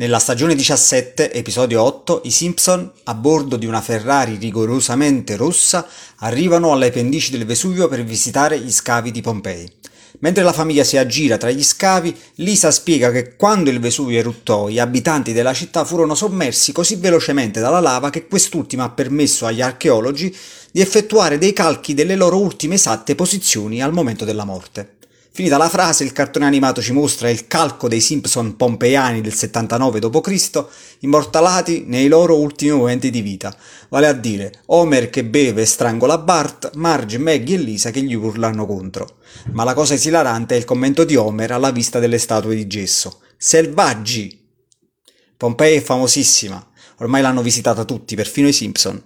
Nella 0.00 0.20
stagione 0.20 0.54
17, 0.54 1.32
episodio 1.32 1.82
8, 1.82 2.20
i 2.22 2.30
Simpson, 2.30 2.88
a 3.02 3.14
bordo 3.14 3.56
di 3.56 3.66
una 3.66 3.80
Ferrari 3.80 4.36
rigorosamente 4.36 5.34
rossa, 5.34 5.88
arrivano 6.18 6.70
alle 6.70 6.92
pendici 6.92 7.32
del 7.32 7.44
Vesuvio 7.44 7.88
per 7.88 8.04
visitare 8.04 8.60
gli 8.60 8.70
scavi 8.70 9.10
di 9.10 9.20
Pompei. 9.22 9.68
Mentre 10.20 10.44
la 10.44 10.52
famiglia 10.52 10.84
si 10.84 10.96
aggira 10.96 11.36
tra 11.36 11.50
gli 11.50 11.64
scavi, 11.64 12.16
Lisa 12.36 12.70
spiega 12.70 13.10
che 13.10 13.34
quando 13.34 13.70
il 13.70 13.80
Vesuvio 13.80 14.20
eruttò, 14.20 14.68
gli 14.68 14.78
abitanti 14.78 15.32
della 15.32 15.52
città 15.52 15.84
furono 15.84 16.14
sommersi 16.14 16.70
così 16.70 16.94
velocemente 16.94 17.58
dalla 17.58 17.80
lava 17.80 18.10
che 18.10 18.28
quest'ultima 18.28 18.84
ha 18.84 18.90
permesso 18.90 19.46
agli 19.46 19.62
archeologi 19.62 20.32
di 20.70 20.80
effettuare 20.80 21.38
dei 21.38 21.52
calchi 21.52 21.94
delle 21.94 22.14
loro 22.14 22.40
ultime 22.40 22.76
esatte 22.76 23.16
posizioni 23.16 23.82
al 23.82 23.92
momento 23.92 24.24
della 24.24 24.44
morte. 24.44 24.98
Finita 25.30 25.56
la 25.56 25.68
frase, 25.68 26.02
il 26.02 26.12
cartone 26.12 26.46
animato 26.46 26.82
ci 26.82 26.92
mostra 26.92 27.30
il 27.30 27.46
calco 27.46 27.86
dei 27.86 28.00
Simpson 28.00 28.56
pompeiani 28.56 29.20
del 29.20 29.34
79 29.34 30.00
d.C., 30.00 30.64
immortalati 31.00 31.84
nei 31.86 32.08
loro 32.08 32.38
ultimi 32.38 32.72
momenti 32.72 33.10
di 33.10 33.20
vita, 33.20 33.54
vale 33.88 34.08
a 34.08 34.12
dire 34.12 34.62
Homer 34.66 35.10
che 35.10 35.24
beve 35.24 35.62
e 35.62 35.66
strangola 35.66 36.18
Bart, 36.18 36.72
Marge, 36.74 37.18
Maggie 37.18 37.54
e 37.54 37.58
Lisa 37.58 37.90
che 37.90 38.02
gli 38.02 38.14
urlano 38.14 38.66
contro. 38.66 39.18
Ma 39.52 39.62
la 39.62 39.74
cosa 39.74 39.94
esilarante 39.94 40.56
è 40.56 40.58
il 40.58 40.64
commento 40.64 41.04
di 41.04 41.14
Homer 41.14 41.52
alla 41.52 41.70
vista 41.70 42.00
delle 42.00 42.18
statue 42.18 42.56
di 42.56 42.66
gesso. 42.66 43.20
Selvaggi! 43.36 44.44
Pompei 45.36 45.76
è 45.76 45.80
famosissima, 45.80 46.68
ormai 46.96 47.22
l'hanno 47.22 47.42
visitata 47.42 47.84
tutti, 47.84 48.16
perfino 48.16 48.48
i 48.48 48.52
Simpson. 48.52 49.00